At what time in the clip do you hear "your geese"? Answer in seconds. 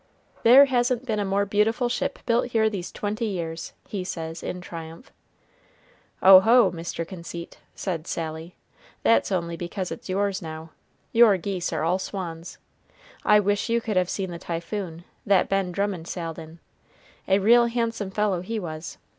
11.11-11.71